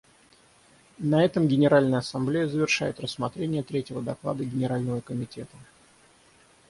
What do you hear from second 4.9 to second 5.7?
комитета.